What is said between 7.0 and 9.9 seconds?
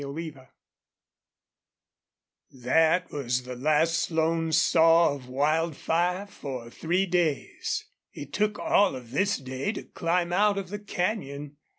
days. It took all of this day to